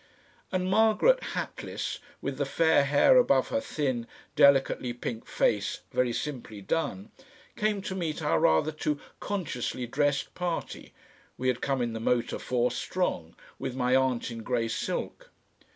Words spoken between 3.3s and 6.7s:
her thin, delicately pink face very simply